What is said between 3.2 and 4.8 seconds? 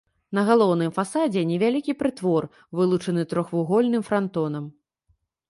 трохвугольным франтонам.